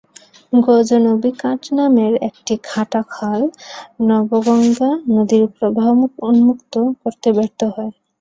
[0.61, 3.41] গজনবী কাট নামের একটি কাটা খাল
[4.07, 7.91] নবগঙ্গা নদীর প্রবাহমুখ উন্মুক্ত করতে ব্যর্থ হয়।